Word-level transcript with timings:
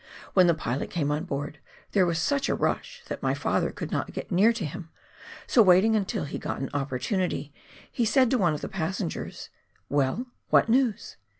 When 0.33 0.47
the 0.47 0.55
pilot 0.55 0.89
came 0.89 1.11
on 1.11 1.25
board, 1.25 1.59
there 1.91 2.07
was 2.07 2.17
such 2.17 2.49
a 2.49 2.55
rush 2.55 3.03
that 3.07 3.21
my 3.21 3.35
father 3.35 3.69
could 3.69 3.91
not 3.91 4.13
get 4.13 4.31
near 4.31 4.51
to 4.51 4.65
him, 4.65 4.89
so 5.45 5.61
waiting 5.61 5.95
until 5.95 6.23
he 6.23 6.39
got 6.39 6.59
an 6.59 6.71
opportunity, 6.73 7.53
he 7.91 8.03
said 8.05 8.31
to 8.31 8.37
one 8.39 8.55
of 8.55 8.61
the 8.61 8.67
passengers," 8.67 9.51
Well, 9.89 10.25
what 10.49 10.69
news 10.69 11.17